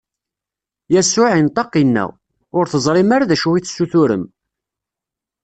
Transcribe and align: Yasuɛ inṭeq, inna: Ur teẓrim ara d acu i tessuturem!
Yasuɛ 0.93 1.31
inṭeq, 1.39 1.71
inna: 1.81 2.05
Ur 2.57 2.65
teẓrim 2.67 3.09
ara 3.15 3.29
d 3.29 3.31
acu 3.35 3.49
i 3.55 3.61
tessuturem! 3.61 4.23